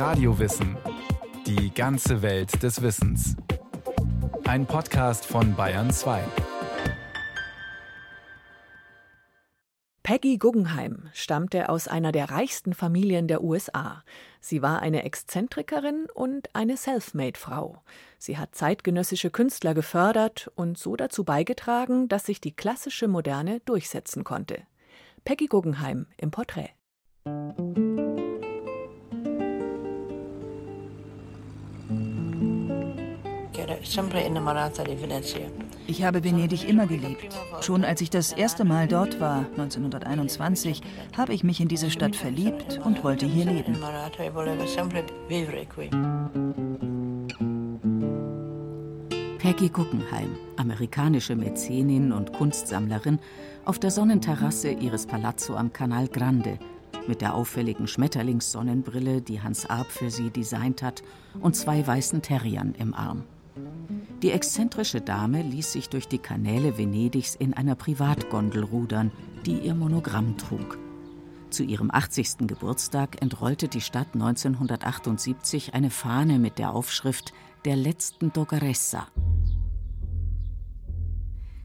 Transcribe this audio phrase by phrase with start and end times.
[0.00, 0.78] Radiowissen.
[1.46, 3.36] Die ganze Welt des Wissens.
[4.44, 6.22] Ein Podcast von Bayern 2.
[10.02, 14.02] Peggy Guggenheim stammte aus einer der reichsten Familien der USA.
[14.40, 17.82] Sie war eine Exzentrikerin und eine Selfmade-Frau.
[18.18, 24.24] Sie hat zeitgenössische Künstler gefördert und so dazu beigetragen, dass sich die klassische Moderne durchsetzen
[24.24, 24.62] konnte.
[25.26, 26.70] Peggy Guggenheim im Porträt.
[35.86, 37.34] Ich habe Venedig immer geliebt.
[37.62, 40.82] Schon als ich das erste Mal dort war, 1921,
[41.16, 43.76] habe ich mich in diese Stadt verliebt und wollte hier leben.
[49.38, 53.18] Peggy Guggenheim, amerikanische Mäzenin und Kunstsammlerin,
[53.64, 56.58] auf der Sonnenterrasse ihres Palazzo am Canal Grande,
[57.08, 61.02] mit der auffälligen Schmetterlingssonnenbrille, die Hans Arp für sie designt hat,
[61.40, 63.24] und zwei weißen Terriern im Arm.
[64.22, 69.10] Die exzentrische Dame ließ sich durch die Kanäle Venedigs in einer Privatgondel rudern,
[69.46, 70.78] die ihr Monogramm trug.
[71.48, 72.46] Zu ihrem 80.
[72.46, 77.32] Geburtstag entrollte die Stadt 1978 eine Fahne mit der Aufschrift
[77.64, 79.08] Der letzten Dogaressa.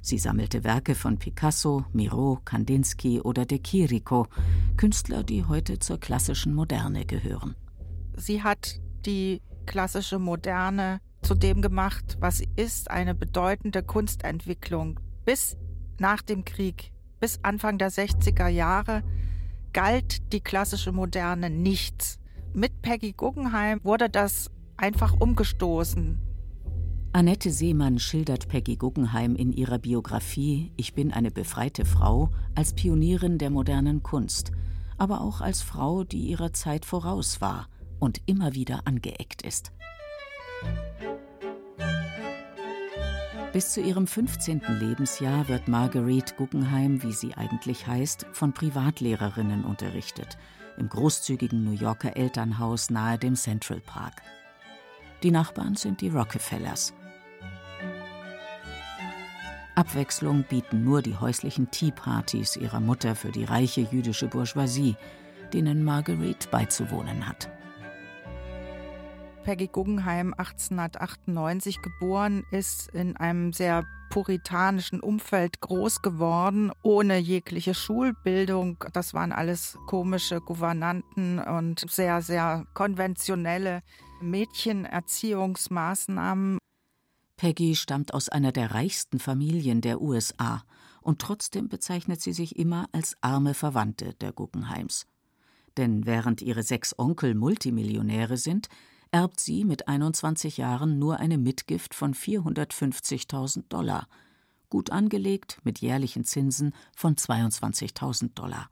[0.01, 4.27] Sie sammelte Werke von Picasso, Miro, Kandinsky oder De Chirico,
[4.77, 7.55] Künstler, die heute zur klassischen Moderne gehören.
[8.15, 14.99] Sie hat die klassische Moderne zu dem gemacht, was sie ist, eine bedeutende Kunstentwicklung.
[15.25, 15.57] Bis
[15.97, 19.03] nach dem Krieg, bis Anfang der 60er Jahre,
[19.73, 22.19] galt die klassische Moderne nichts.
[22.53, 26.21] Mit Peggy Guggenheim wurde das einfach umgestoßen.
[27.11, 33.39] Annette Seemann schildert Peggy Guggenheim in ihrer Biografie Ich bin eine befreite Frau als Pionierin
[33.39, 34.51] der modernen Kunst,
[34.99, 37.67] aber auch als Frau, die ihrer Zeit voraus war
[37.99, 39.71] und immer wieder angeeckt ist.
[43.55, 44.63] Bis zu ihrem 15.
[44.81, 50.37] Lebensjahr wird Marguerite Guggenheim, wie sie eigentlich heißt, von Privatlehrerinnen unterrichtet,
[50.77, 54.21] im großzügigen New Yorker Elternhaus nahe dem Central Park.
[55.23, 56.93] Die Nachbarn sind die Rockefellers.
[59.75, 64.97] Abwechslung bieten nur die häuslichen Tea-Partys ihrer Mutter für die reiche jüdische Bourgeoisie,
[65.53, 67.49] denen Marguerite beizuwohnen hat.
[69.45, 78.83] Peggy Guggenheim 1898 geboren ist, in einem sehr puritanischen Umfeld groß geworden, ohne jegliche Schulbildung.
[78.93, 83.83] Das waren alles komische Gouvernanten und sehr, sehr konventionelle
[84.19, 86.57] Mädchenerziehungsmaßnahmen.
[87.37, 90.63] Peggy stammt aus einer der reichsten Familien der USA
[91.01, 95.05] und trotzdem bezeichnet sie sich immer als arme Verwandte der Guggenheims.
[95.77, 98.69] Denn während ihre sechs Onkel Multimillionäre sind,
[99.15, 104.09] erbt sie mit 21 Jahren nur eine Mitgift von 450.000 Dollar,
[104.69, 108.69] gut angelegt mit jährlichen Zinsen von 22.000 Dollar.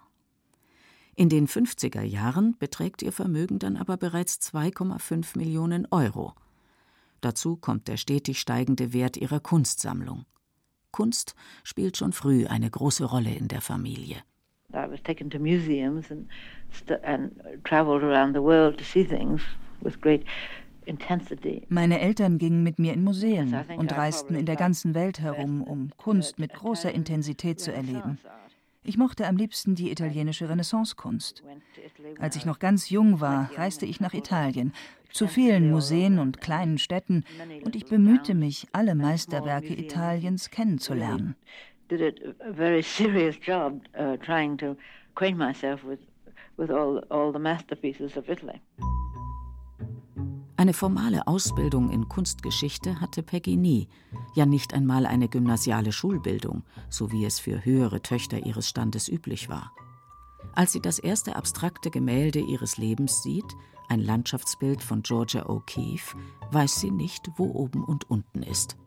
[1.15, 6.33] In den 50er Jahren beträgt ihr Vermögen dann aber bereits 2,5 Millionen Euro.
[7.21, 10.25] Dazu kommt der stetig steigende Wert ihrer Kunstsammlung.
[10.91, 14.17] Kunst spielt schon früh eine große Rolle in der Familie.
[14.73, 16.27] I was taken to museums and,
[17.05, 17.31] and
[17.63, 19.41] traveled around the world to see things
[21.69, 25.91] meine Eltern gingen mit mir in Museen und reisten in der ganzen Welt herum, um
[25.97, 28.19] Kunst mit großer Intensität zu erleben.
[28.85, 31.41] Ich mochte am liebsten die italienische Renaissancekunst.
[32.19, 34.73] Als ich noch ganz jung war, reiste ich nach Italien,
[35.09, 37.23] zu vielen Museen und kleinen Städten,
[37.63, 41.35] und ich bemühte mich, alle Meisterwerke Italiens kennenzulernen.
[46.57, 48.61] with all, all the masterpieces of Italy.
[50.55, 53.89] Eine formale Ausbildung in Kunstgeschichte hatte Peggy nie,
[54.35, 59.49] ja nicht einmal eine gymnasiale Schulbildung, so wie es für höhere Töchter ihres Standes üblich
[59.49, 59.71] war.
[60.53, 63.45] Als sie das erste abstrakte Gemälde ihres Lebens sieht,
[63.89, 66.15] ein Landschaftsbild von Georgia O'Keeffe,
[66.51, 68.77] weiß sie nicht, wo oben und unten ist.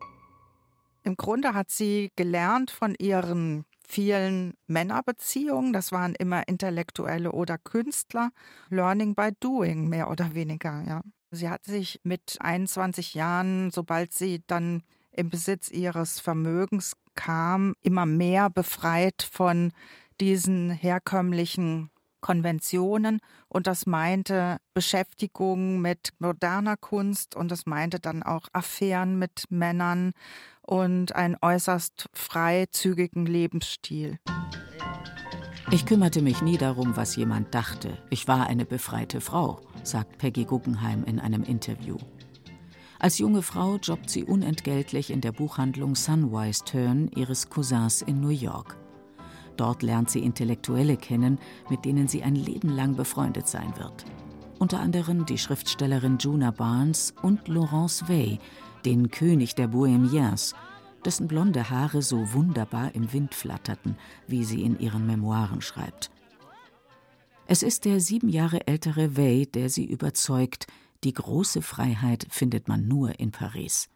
[1.03, 8.31] Im Grunde hat sie gelernt von ihren vielen Männerbeziehungen, das waren immer Intellektuelle oder Künstler,
[8.69, 11.01] Learning by Doing mehr oder weniger, ja.
[11.31, 18.05] Sie hat sich mit 21 Jahren, sobald sie dann im Besitz ihres Vermögens kam, immer
[18.05, 19.73] mehr befreit von
[20.21, 21.89] diesen herkömmlichen
[22.21, 29.45] Konventionen und das meinte Beschäftigung mit moderner Kunst und das meinte dann auch Affären mit
[29.49, 30.13] Männern
[30.61, 34.17] und einen äußerst freizügigen Lebensstil.
[35.69, 37.97] Ich kümmerte mich nie darum, was jemand dachte.
[38.09, 41.97] Ich war eine befreite Frau, sagt Peggy Guggenheim in einem Interview.
[42.99, 48.29] Als junge Frau jobbt sie unentgeltlich in der Buchhandlung Sunwise Turn ihres Cousins in New
[48.29, 48.77] York.
[49.55, 51.39] Dort lernt sie Intellektuelle kennen,
[51.69, 54.05] mit denen sie ein Leben lang befreundet sein wird.
[54.59, 58.39] Unter anderem die Schriftstellerin Juna Barnes und Laurence Wey,
[58.85, 60.55] den König der Bohemiens,
[61.05, 63.95] dessen blonde Haare so wunderbar im Wind flatterten,
[64.27, 66.09] wie sie in ihren Memoiren schreibt.
[67.49, 70.67] Es ist der sieben Jahre ältere Wey, der sie überzeugt,
[71.05, 73.89] die große Freiheit findet man nur in Paris.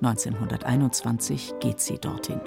[0.00, 2.40] 1921 geht sie dorthin.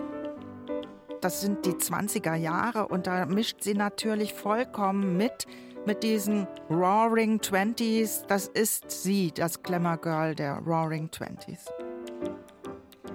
[1.19, 5.47] Das sind die 20er Jahre und da mischt sie natürlich vollkommen mit,
[5.85, 8.23] mit diesen Roaring Twenties.
[8.29, 11.65] Das ist sie, das Glamour Girl der Roaring Twenties.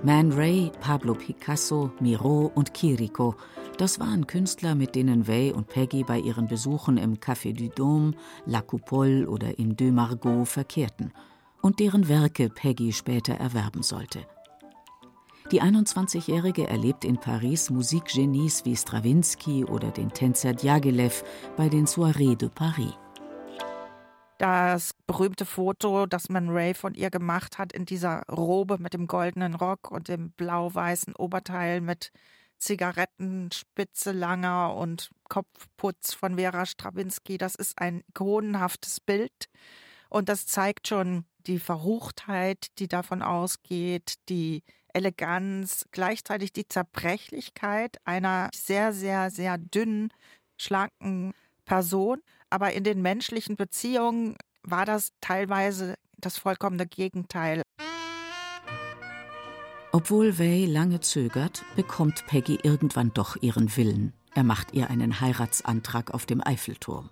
[0.02, 3.36] Man Ray, Pablo Picasso, Miro und Chirico.
[3.78, 8.14] Das waren Künstler, mit denen Way und Peggy bei ihren Besuchen im Café du Dôme,
[8.46, 11.12] La Coupole oder im Deux Margot verkehrten
[11.62, 14.26] und deren Werke Peggy später erwerben sollte.
[15.50, 21.24] Die 21-Jährige erlebt in Paris Musikgenies wie Stravinsky oder den Tänzer Diaghilev
[21.56, 22.94] bei den Soirées de Paris
[24.42, 29.06] das berühmte Foto, das man Ray von ihr gemacht hat, in dieser Robe mit dem
[29.06, 32.10] goldenen Rock und dem blau-weißen Oberteil mit
[32.62, 37.38] Zigarettenspitze langer und Kopfputz von Vera Strawinski.
[37.38, 39.48] Das ist ein ikonenhaftes Bild
[40.08, 44.62] und das zeigt schon die Verruchtheit, die davon ausgeht, die
[44.94, 50.12] Eleganz, gleichzeitig die Zerbrechlichkeit einer sehr, sehr, sehr dünnen,
[50.56, 51.32] schlanken
[51.64, 52.22] Person
[52.52, 57.62] aber in den menschlichen Beziehungen war das teilweise das vollkommene Gegenteil.
[59.94, 64.14] Obwohl Way lange zögert, bekommt Peggy irgendwann doch ihren Willen.
[64.34, 67.10] Er macht ihr einen Heiratsantrag auf dem Eiffelturm.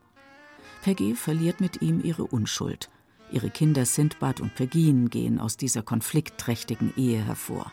[0.83, 2.89] Peggy verliert mit ihm ihre Unschuld.
[3.31, 7.71] Ihre Kinder Sindbad und Pegin gehen aus dieser konfliktträchtigen Ehe hervor.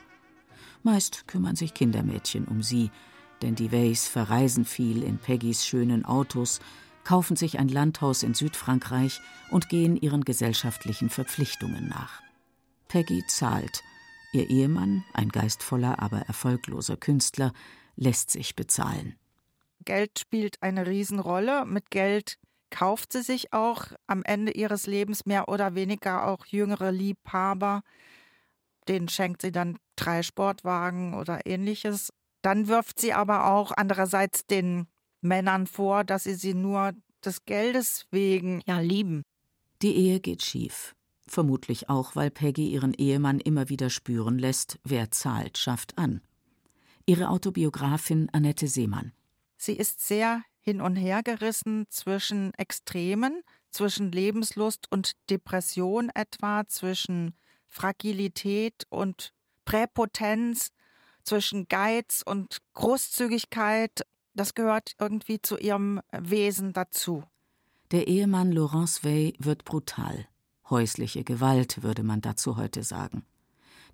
[0.83, 2.92] Meist kümmern sich Kindermädchen um sie,
[3.42, 6.60] denn die Ways verreisen viel in Peggys schönen Autos,
[7.06, 9.21] kaufen sich ein Landhaus in Südfrankreich
[9.51, 12.21] und gehen ihren gesellschaftlichen Verpflichtungen nach.
[12.89, 13.83] Peggy zahlt.
[14.33, 17.53] Ihr Ehemann, ein geistvoller, aber erfolgloser Künstler,
[17.95, 19.15] lässt sich bezahlen.
[19.85, 21.65] Geld spielt eine Riesenrolle.
[21.65, 22.38] Mit Geld
[22.69, 27.81] kauft sie sich auch am Ende ihres Lebens mehr oder weniger auch jüngere Liebhaber.
[28.88, 32.12] Denen schenkt sie dann drei Sportwagen oder ähnliches.
[32.41, 34.88] Dann wirft sie aber auch andererseits den
[35.21, 36.91] Männern vor, dass sie sie nur
[37.24, 39.24] des Geldes wegen ja lieben.
[39.81, 40.96] Die Ehe geht schief.
[41.27, 46.21] Vermutlich auch, weil Peggy ihren Ehemann immer wieder spüren lässt, wer zahlt, schafft an.
[47.06, 49.13] Ihre Autobiografin Annette Seemann.
[49.57, 53.41] Sie ist sehr hin und her gerissen zwischen Extremen,
[53.71, 57.33] zwischen Lebenslust und Depression etwa, zwischen
[57.65, 59.33] Fragilität und
[59.65, 60.71] Präpotenz,
[61.24, 64.06] zwischen Geiz und Großzügigkeit
[64.38, 67.24] das gehört irgendwie zu ihrem Wesen dazu.
[67.91, 70.27] Der Ehemann Laurence Wey wird brutal.
[70.69, 73.23] Häusliche Gewalt, würde man dazu heute sagen.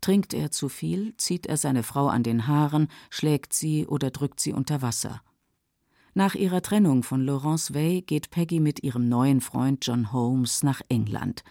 [0.01, 4.39] Trinkt er zu viel, zieht er seine Frau an den Haaren, schlägt sie oder drückt
[4.39, 5.21] sie unter Wasser.
[6.13, 10.81] Nach ihrer Trennung von Laurence Wey geht Peggy mit ihrem neuen Freund John Holmes nach
[10.89, 11.43] England.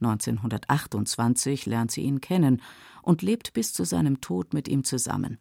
[0.00, 2.60] 1928 lernt sie ihn kennen
[3.02, 5.38] und lebt bis zu seinem Tod mit ihm zusammen.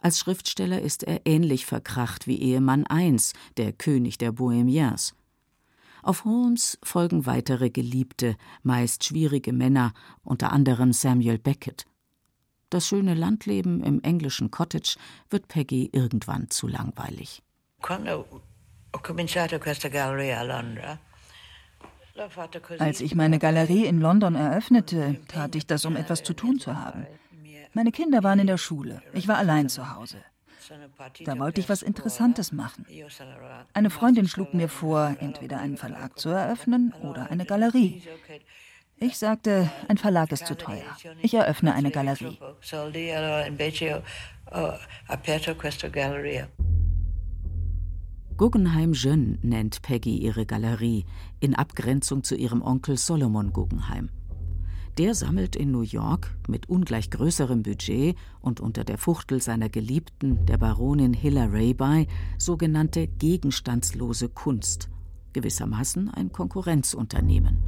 [0.00, 3.16] Als Schriftsteller ist er ähnlich verkracht wie Ehemann I,
[3.56, 5.14] der König der Bohemiens.
[6.02, 11.86] Auf Holmes folgen weitere Geliebte, meist schwierige Männer, unter anderem Samuel Beckett.
[12.70, 14.96] Das schöne Landleben im englischen Cottage
[15.30, 17.42] wird Peggy irgendwann zu langweilig.
[22.78, 26.76] Als ich meine Galerie in London eröffnete, tat ich das, um etwas zu tun zu
[26.76, 27.06] haben.
[27.72, 29.02] Meine Kinder waren in der Schule.
[29.12, 30.18] Ich war allein zu Hause.
[31.24, 32.86] Da wollte ich was Interessantes machen.
[33.72, 38.02] Eine Freundin schlug mir vor, entweder einen Verlag zu eröffnen oder eine Galerie.
[39.00, 40.96] Ich sagte, ein Verlag ist zu teuer.
[41.22, 42.38] Ich eröffne eine Galerie.
[48.36, 51.04] Guggenheim Jeune nennt Peggy ihre Galerie,
[51.40, 54.10] in Abgrenzung zu ihrem Onkel Solomon Guggenheim.
[54.98, 60.44] Der sammelt in New York mit ungleich größerem Budget und unter der Fuchtel seiner Geliebten,
[60.46, 64.88] der Baronin Hilla Raby, sogenannte gegenstandslose Kunst,
[65.34, 67.58] gewissermaßen ein Konkurrenzunternehmen.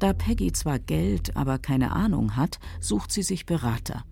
[0.00, 4.02] Da Peggy zwar Geld, aber keine Ahnung hat, sucht sie sich Berater.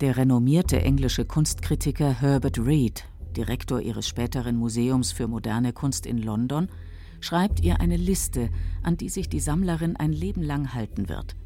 [0.00, 3.04] Der renommierte englische Kunstkritiker Herbert Reed
[3.36, 6.68] Direktor ihres späteren Museums für moderne Kunst in London,
[7.20, 8.50] schreibt ihr eine Liste,
[8.82, 11.36] an die sich die Sammlerin ein Leben lang halten wird.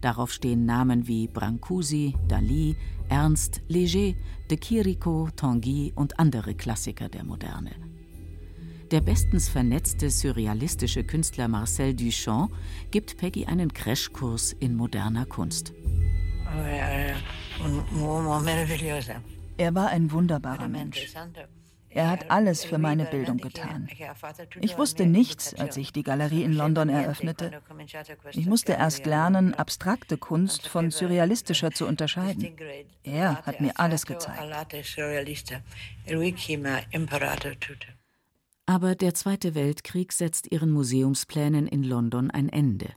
[0.00, 2.76] Darauf stehen Namen wie Brancusi, Dali,
[3.08, 4.14] Ernst, Léger,
[4.50, 7.72] de Chirico, Tanguy und andere Klassiker der Moderne.
[8.90, 12.52] Der bestens vernetzte surrealistische Künstler Marcel Duchamp
[12.90, 15.74] gibt Peggy einen Crashkurs in moderner Kunst.
[19.58, 21.14] Er war ein wunderbarer Mensch.
[21.90, 23.88] Er hat alles für meine Bildung getan.
[24.60, 27.62] Ich wusste nichts, als ich die Galerie in London eröffnete.
[28.32, 32.54] Ich musste erst lernen, abstrakte Kunst von surrealistischer zu unterscheiden.
[33.02, 34.38] Er hat mir alles gezeigt.
[38.66, 42.90] Aber der Zweite Weltkrieg setzt ihren Museumsplänen in London ein Ende.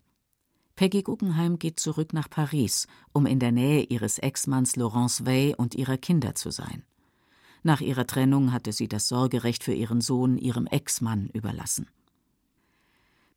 [0.76, 5.76] Peggy Guggenheim geht zurück nach Paris, um in der Nähe ihres Ex-Manns Laurence Way und
[5.76, 6.84] ihrer Kinder zu sein.
[7.64, 11.88] Nach ihrer Trennung hatte sie das Sorgerecht für ihren Sohn ihrem Ex-Mann überlassen.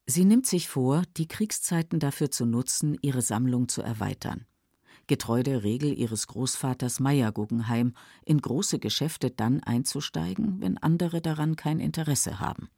[0.06, 4.46] Sie nimmt sich vor, die Kriegszeiten dafür zu nutzen, ihre Sammlung zu erweitern.
[5.06, 11.56] Getreu der Regel ihres Großvaters Meyer Guggenheim, in große Geschäfte dann einzusteigen, wenn andere daran
[11.56, 12.70] kein Interesse haben.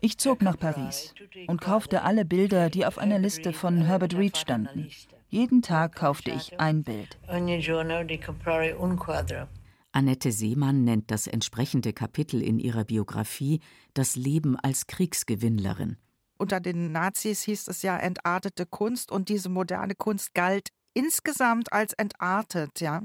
[0.00, 1.14] Ich zog nach Paris
[1.46, 4.88] und kaufte alle Bilder, die auf einer Liste von Herbert Reed standen.
[5.28, 7.18] Jeden Tag kaufte ich ein Bild.
[9.92, 13.60] Annette Seemann nennt das entsprechende Kapitel in ihrer Biografie
[13.94, 15.96] Das Leben als Kriegsgewinnlerin.
[16.36, 21.92] Unter den Nazis hieß es ja entartete Kunst und diese moderne Kunst galt insgesamt als
[21.92, 23.02] entartet, ja.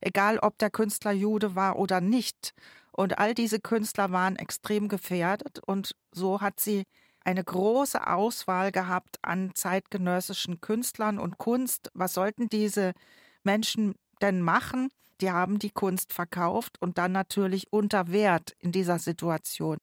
[0.00, 2.54] Egal ob der Künstler Jude war oder nicht.
[2.92, 6.84] Und all diese Künstler waren extrem gefährdet und so hat sie
[7.28, 11.90] eine große Auswahl gehabt an zeitgenössischen Künstlern und Kunst.
[11.92, 12.94] Was sollten diese
[13.42, 14.88] Menschen denn machen?
[15.20, 19.76] Die haben die Kunst verkauft und dann natürlich unter Wert in dieser Situation.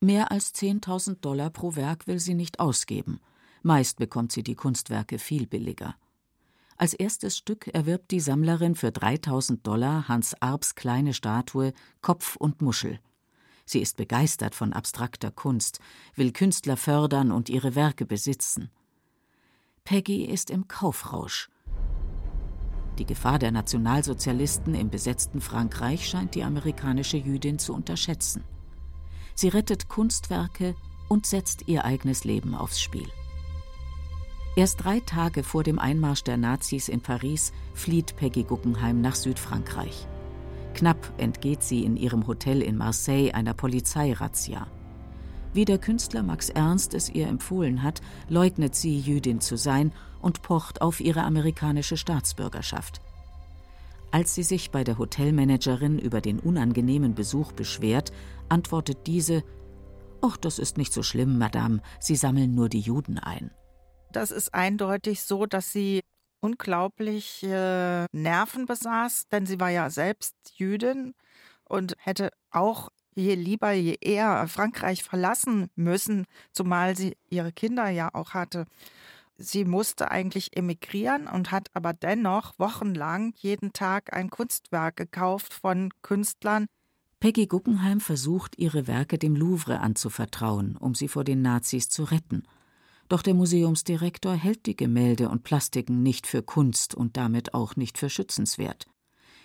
[0.00, 3.20] Mehr als 10.000 Dollar pro Werk will sie nicht ausgeben.
[3.62, 5.96] Meist bekommt sie die Kunstwerke viel billiger.
[6.78, 12.62] Als erstes Stück erwirbt die Sammlerin für 3000 Dollar Hans Arps kleine Statue Kopf und
[12.62, 13.00] Muschel.
[13.70, 15.78] Sie ist begeistert von abstrakter Kunst,
[16.16, 18.68] will Künstler fördern und ihre Werke besitzen.
[19.84, 21.48] Peggy ist im Kaufrausch.
[22.98, 28.42] Die Gefahr der Nationalsozialisten im besetzten Frankreich scheint die amerikanische Jüdin zu unterschätzen.
[29.36, 30.74] Sie rettet Kunstwerke
[31.08, 33.06] und setzt ihr eigenes Leben aufs Spiel.
[34.56, 40.08] Erst drei Tage vor dem Einmarsch der Nazis in Paris flieht Peggy Guggenheim nach Südfrankreich.
[40.74, 44.66] Knapp entgeht sie in ihrem Hotel in Marseille einer Polizeirazzia.
[45.52, 50.42] Wie der Künstler Max Ernst es ihr empfohlen hat, leugnet sie, Jüdin zu sein und
[50.42, 53.00] pocht auf ihre amerikanische Staatsbürgerschaft.
[54.12, 58.12] Als sie sich bei der Hotelmanagerin über den unangenehmen Besuch beschwert,
[58.48, 59.42] antwortet diese:
[60.22, 63.50] »Och, das ist nicht so schlimm, Madame, Sie sammeln nur die Juden ein.
[64.12, 66.00] Das ist eindeutig so, dass sie
[66.40, 71.14] unglaubliche Nerven besaß, denn sie war ja selbst Jüdin
[71.64, 78.10] und hätte auch je lieber, je eher Frankreich verlassen müssen, zumal sie ihre Kinder ja
[78.14, 78.66] auch hatte.
[79.36, 85.90] Sie musste eigentlich emigrieren und hat aber dennoch wochenlang jeden Tag ein Kunstwerk gekauft von
[86.02, 86.66] Künstlern.
[87.20, 92.44] Peggy Guggenheim versucht, ihre Werke dem Louvre anzuvertrauen, um sie vor den Nazis zu retten.
[93.10, 97.98] Doch der Museumsdirektor hält die Gemälde und Plastiken nicht für Kunst und damit auch nicht
[97.98, 98.86] für schützenswert.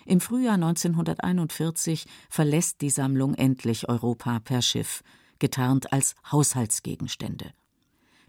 [0.06, 5.02] Im Frühjahr 1941 verlässt die Sammlung endlich Europa per Schiff,
[5.40, 7.50] getarnt als Haushaltsgegenstände.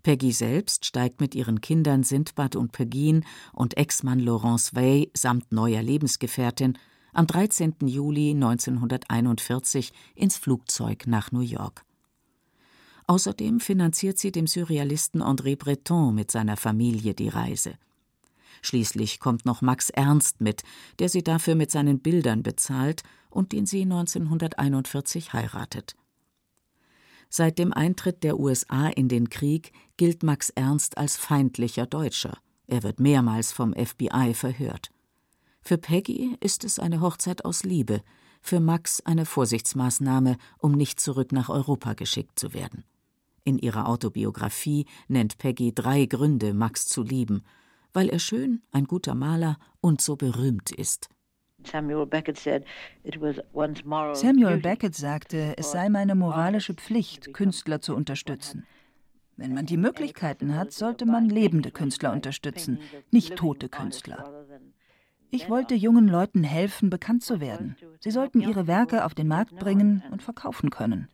[0.01, 5.83] Peggy selbst steigt mit ihren Kindern Sindbad und Pegin und Ex-Mann Laurence Way samt neuer
[5.83, 6.79] Lebensgefährtin
[7.13, 7.75] am 13.
[7.85, 11.86] Juli 1941 ins Flugzeug nach New York.
[13.07, 17.75] Außerdem finanziert sie dem Surrealisten André Breton mit seiner Familie die Reise.
[18.61, 20.63] Schließlich kommt noch Max Ernst mit,
[20.99, 25.95] der sie dafür mit seinen Bildern bezahlt und den sie 1941 heiratet.
[27.29, 32.37] Seit dem Eintritt der USA in den Krieg gilt Max Ernst als feindlicher Deutscher.
[32.67, 34.89] Er wird mehrmals vom FBI verhört.
[35.61, 38.01] Für Peggy ist es eine Hochzeit aus Liebe,
[38.41, 42.85] für Max eine Vorsichtsmaßnahme, um nicht zurück nach Europa geschickt zu werden.
[43.47, 47.45] In ihrer Autobiografie nennt Peggy drei Gründe, Max zu lieben,
[47.93, 51.07] weil er schön, ein guter Maler und so berühmt ist.
[51.63, 52.37] Samuel Beckett
[54.95, 58.65] sagte, es sei meine moralische Pflicht, Künstler zu unterstützen.
[59.37, 62.79] Wenn man die Möglichkeiten hat, sollte man lebende Künstler unterstützen,
[63.11, 64.45] nicht tote Künstler.
[65.29, 67.75] Ich wollte jungen Leuten helfen, bekannt zu werden.
[67.99, 71.07] Sie sollten ihre Werke auf den Markt bringen und verkaufen können.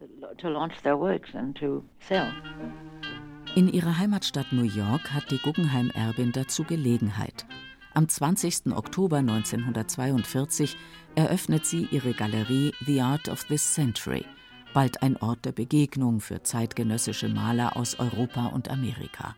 [3.55, 7.45] In ihrer Heimatstadt New York hat die Guggenheim-Erbin dazu Gelegenheit.
[7.93, 8.75] Am 20.
[8.75, 10.75] Oktober 1942
[11.15, 14.25] eröffnet sie ihre Galerie The Art of This Century,
[14.73, 19.35] bald ein Ort der Begegnung für zeitgenössische Maler aus Europa und Amerika.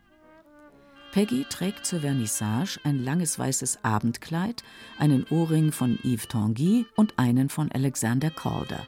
[1.16, 4.66] Peggy trägt zur Vernissage ein langes weißes Abendkleid,
[5.00, 8.86] einen Ohrring von Yves Tanguy und einen von Alexander Calder.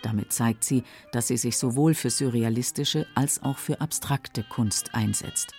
[0.00, 0.82] Damit zeigt sie,
[1.12, 5.52] dass sie sich sowohl für surrealistische als auch für abstrakte Kunst einsetzt.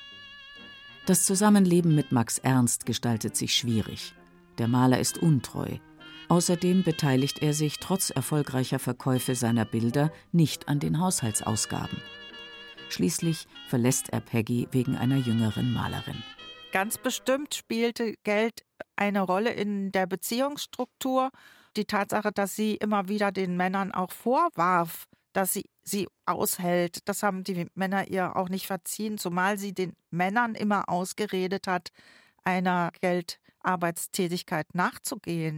[1.06, 4.16] Das Zusammenleben mit Max Ernst gestaltet sich schwierig.
[4.58, 5.78] Der Maler ist untreu.
[6.28, 12.02] Außerdem beteiligt er sich trotz erfolgreicher Verkäufe seiner Bilder nicht an den Haushaltsausgaben.
[12.90, 16.22] Schließlich verlässt er Peggy wegen einer jüngeren Malerin.
[16.72, 18.66] Ganz bestimmt spielte Geld
[18.96, 21.32] eine Rolle in der Beziehungsstruktur.
[21.78, 27.24] Die Tatsache, dass sie immer wieder den Männern auch vorwarf, dass sie sie aushält, das
[27.24, 31.90] haben die Männer ihr auch nicht verziehen, zumal sie den Männern immer ausgeredet hat,
[32.44, 35.58] einer Geldarbeitstätigkeit nachzugehen.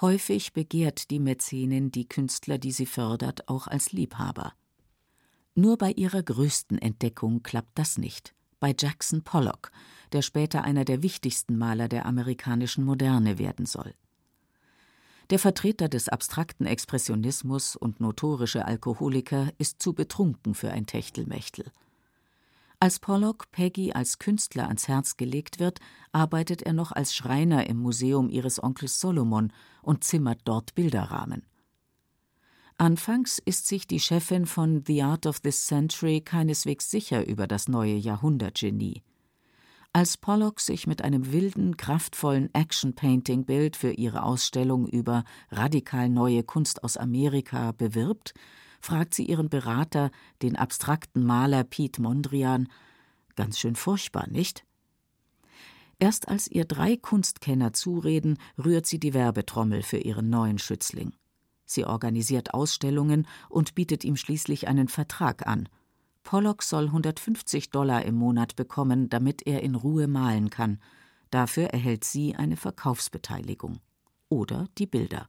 [0.00, 4.54] Häufig begehrt die Mäzenin die Künstler, die sie fördert, auch als Liebhaber.
[5.54, 8.34] Nur bei ihrer größten Entdeckung klappt das nicht.
[8.60, 9.72] Bei Jackson Pollock,
[10.12, 13.94] der später einer der wichtigsten Maler der amerikanischen Moderne werden soll.
[15.30, 21.70] Der Vertreter des abstrakten Expressionismus und notorische Alkoholiker ist zu betrunken für ein Techtelmechtel.
[22.80, 25.80] Als Pollock Peggy als Künstler ans Herz gelegt wird,
[26.12, 29.52] arbeitet er noch als Schreiner im Museum ihres Onkels Solomon
[29.82, 31.42] und zimmert dort Bilderrahmen.
[32.80, 37.68] Anfangs ist sich die Chefin von The Art of This Century keineswegs sicher über das
[37.68, 39.02] neue Jahrhundertgenie.
[39.92, 46.82] Als Pollock sich mit einem wilden, kraftvollen Action-Painting-Bild für ihre Ausstellung über radikal neue Kunst
[46.82, 48.32] aus Amerika bewirbt,
[48.80, 50.10] fragt sie ihren Berater,
[50.40, 52.66] den abstrakten Maler Pete Mondrian,
[53.36, 54.64] ganz schön furchtbar, nicht?
[55.98, 61.12] Erst als ihr drei Kunstkenner zureden, rührt sie die Werbetrommel für ihren neuen Schützling.
[61.70, 65.68] Sie organisiert Ausstellungen und bietet ihm schließlich einen Vertrag an.
[66.24, 70.80] Pollock soll 150 Dollar im Monat bekommen, damit er in Ruhe malen kann.
[71.30, 73.78] Dafür erhält sie eine Verkaufsbeteiligung.
[74.28, 75.28] Oder die Bilder.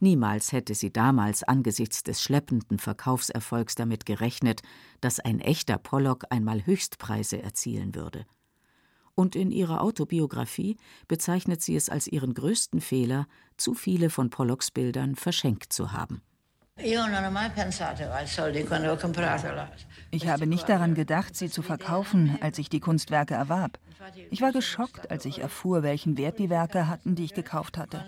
[0.00, 4.62] Niemals hätte sie damals angesichts des schleppenden Verkaufserfolgs damit gerechnet,
[5.02, 8.24] dass ein echter Pollock einmal Höchstpreise erzielen würde
[9.14, 10.76] und in ihrer Autobiografie
[11.08, 16.22] bezeichnet sie es als ihren größten Fehler, zu viele von Pollocks Bildern verschenkt zu haben.
[20.10, 23.78] Ich habe nicht daran gedacht, sie zu verkaufen, als ich die Kunstwerke erwarb.
[24.30, 28.04] Ich war geschockt, als ich erfuhr, welchen Wert die Werke hatten, die ich gekauft hatte.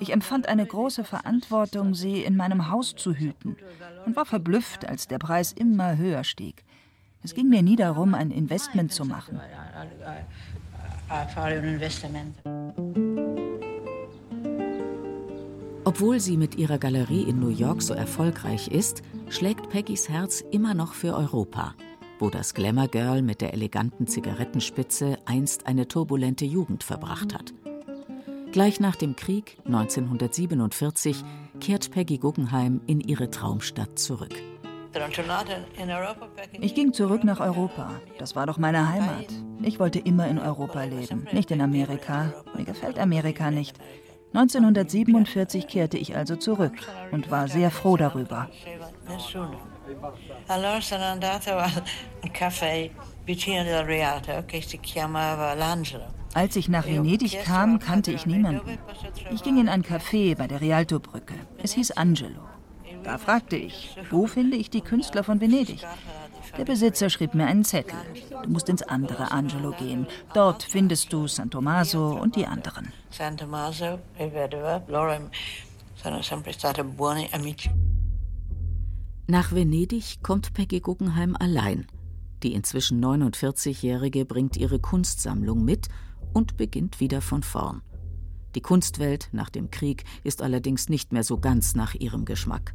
[0.00, 3.56] Ich empfand eine große Verantwortung, sie in meinem Haus zu hüten
[4.04, 6.64] und war verblüfft, als der Preis immer höher stieg.
[7.26, 9.40] Es ging mir nie darum, ein Investment zu machen.
[15.82, 20.74] Obwohl sie mit ihrer Galerie in New York so erfolgreich ist, schlägt Peggys Herz immer
[20.74, 21.74] noch für Europa,
[22.20, 27.52] wo das Glamour Girl mit der eleganten Zigarettenspitze einst eine turbulente Jugend verbracht hat.
[28.52, 31.24] Gleich nach dem Krieg 1947
[31.58, 34.34] kehrt Peggy Guggenheim in ihre Traumstadt zurück.
[36.60, 37.90] Ich ging zurück nach Europa.
[38.18, 39.26] Das war doch meine Heimat.
[39.62, 42.32] Ich wollte immer in Europa leben, nicht in Amerika.
[42.54, 43.76] Mir gefällt Amerika nicht.
[44.34, 46.74] 1947 kehrte ich also zurück
[47.10, 48.48] und war sehr froh darüber.
[56.34, 58.78] Als ich nach Venedig kam, kannte ich niemanden.
[59.32, 61.34] Ich ging in ein Café bei der Rialto-Brücke.
[61.62, 62.40] Es hieß Angelo.
[63.06, 65.86] Da fragte ich, wo finde ich die Künstler von Venedig?
[66.58, 67.94] Der Besitzer schrieb mir einen Zettel.
[68.42, 70.08] Du musst ins andere Angelo gehen.
[70.34, 72.92] Dort findest du San Tommaso und die anderen.
[73.10, 75.30] San Tommaso Vedova, loro
[75.94, 77.70] sono sempre state buoni amici.
[79.28, 81.86] Nach Venedig kommt Peggy Guggenheim allein.
[82.42, 85.88] Die inzwischen 49-Jährige bringt ihre Kunstsammlung mit
[86.32, 87.82] und beginnt wieder von vorn.
[88.56, 92.74] Die Kunstwelt nach dem Krieg ist allerdings nicht mehr so ganz nach ihrem Geschmack.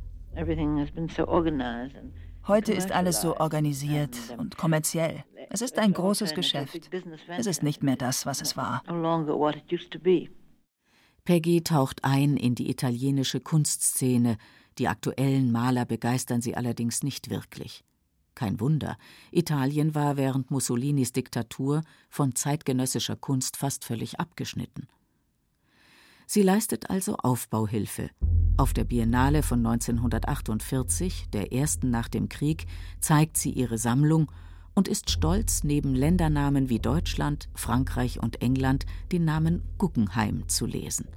[2.48, 5.24] Heute ist alles so organisiert und kommerziell.
[5.50, 6.90] Es ist ein großes Geschäft.
[7.28, 8.82] Es ist nicht mehr das, was es war.
[11.24, 14.38] Peggy taucht ein in die italienische Kunstszene.
[14.78, 17.84] Die aktuellen Maler begeistern sie allerdings nicht wirklich.
[18.34, 18.98] Kein Wunder,
[19.32, 24.88] Italien war während Mussolinis Diktatur von zeitgenössischer Kunst fast völlig abgeschnitten.
[26.26, 28.10] Sie leistet also Aufbauhilfe.
[28.62, 32.68] Auf der Biennale von 1948, der ersten nach dem Krieg,
[33.00, 34.32] zeigt sie ihre Sammlung
[34.76, 41.08] und ist stolz, neben Ländernamen wie Deutschland, Frankreich und England den Namen Guggenheim zu lesen.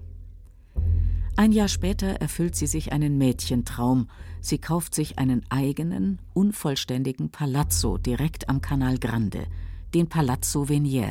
[1.36, 4.08] Ein Jahr später erfüllt sie sich einen Mädchentraum.
[4.40, 9.48] Sie kauft sich einen eigenen, unvollständigen Palazzo direkt am Canal Grande,
[9.92, 11.10] den Palazzo Venier.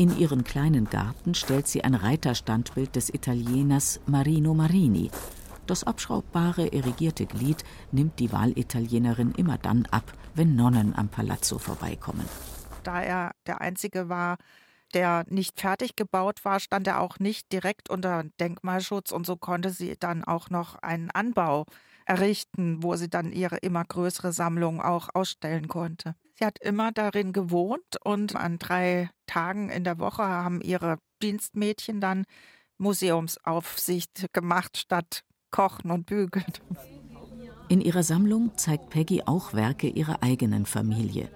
[0.00, 5.10] In ihren kleinen Garten stellt sie ein Reiterstandbild des Italieners Marino Marini.
[5.66, 12.26] Das abschraubbare, erigierte Glied nimmt die Wahlitalienerin immer dann ab, wenn Nonnen am Palazzo vorbeikommen.
[12.82, 14.38] Da er der Einzige war,
[14.94, 19.68] der nicht fertig gebaut war, stand er auch nicht direkt unter Denkmalschutz und so konnte
[19.68, 21.66] sie dann auch noch einen Anbau
[22.10, 26.16] errichten, wo sie dann ihre immer größere Sammlung auch ausstellen konnte.
[26.34, 32.00] Sie hat immer darin gewohnt und an drei Tagen in der Woche haben ihre Dienstmädchen
[32.00, 32.24] dann
[32.78, 36.52] Museumsaufsicht gemacht statt Kochen und Bügeln.
[37.68, 41.30] In ihrer Sammlung zeigt Peggy auch Werke ihrer eigenen Familie.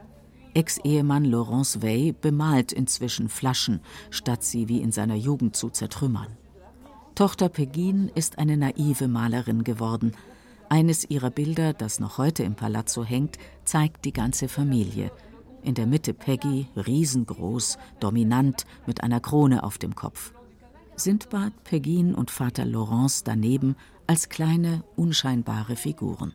[0.54, 6.36] Ex-Ehemann Laurence Wey bemalt inzwischen Flaschen, statt sie wie in seiner Jugend zu zertrümmern.
[7.14, 10.16] Tochter Pegin ist eine naive Malerin geworden,
[10.68, 15.10] eines ihrer Bilder, das noch heute im Palazzo hängt, zeigt die ganze Familie.
[15.62, 20.32] In der Mitte Peggy, riesengroß, dominant, mit einer Krone auf dem Kopf.
[20.96, 26.34] Sindbad, Pegin und Vater Laurence daneben als kleine, unscheinbare Figuren.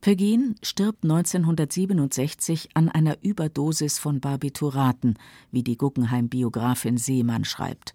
[0.00, 5.18] Pegin stirbt 1967 an einer Überdosis von Barbituraten,
[5.50, 7.94] wie die Guggenheim-Biografin Seemann schreibt.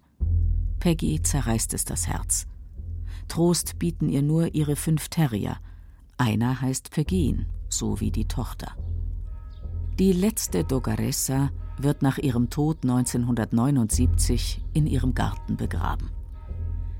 [0.80, 2.46] Peggy zerreißt es das Herz.
[3.28, 5.58] Trost bieten ihr nur ihre fünf Terrier.
[6.16, 8.76] Einer heißt Pegin, so wie die Tochter.
[9.98, 16.10] Die letzte Dogaressa wird nach ihrem Tod 1979 in ihrem Garten begraben.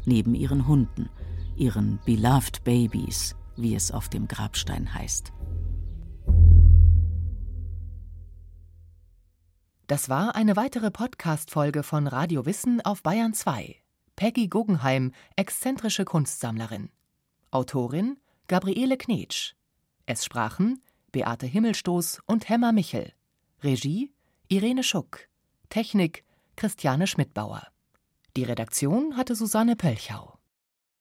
[0.05, 1.09] Neben ihren Hunden,
[1.57, 5.33] ihren Beloved Babies, wie es auf dem Grabstein heißt.
[9.87, 13.84] Das war eine weitere Podcast-Folge von Radio Wissen auf Bayern 2.
[14.17, 16.91] Peggy Guggenheim, exzentrische Kunstsammlerin.
[17.51, 19.55] Autorin Gabriele Knetsch.
[20.07, 23.13] Es sprachen Beate Himmelstoß und Hemmer Michel.
[23.63, 24.13] Regie
[24.49, 25.29] Irene Schuck.
[25.69, 26.25] Technik
[26.57, 27.67] Christiane Schmidbauer.
[28.37, 30.39] Die Redaktion hatte Susanne Pölchau.